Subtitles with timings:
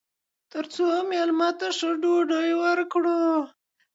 [0.51, 3.17] تر څو میلمه ته ښه ډوډۍ ورکړو.